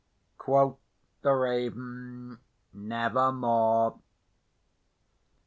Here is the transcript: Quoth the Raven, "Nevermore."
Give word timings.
Quoth 0.39 0.77
the 1.21 1.31
Raven, 1.31 2.39
"Nevermore." 2.73 3.99